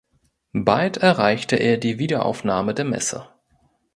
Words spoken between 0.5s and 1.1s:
Bald